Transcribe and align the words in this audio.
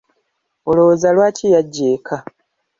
Olowooza 0.69 1.07
lwaki 1.15 1.45
yajja 1.53 1.85
eka? 1.95 2.17